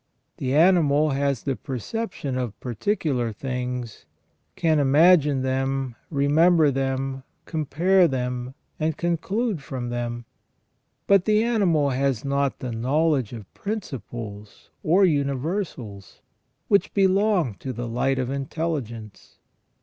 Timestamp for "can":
4.55-4.79